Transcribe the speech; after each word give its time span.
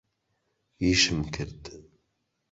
ئیشم 0.81 1.21
کرد. 1.33 1.61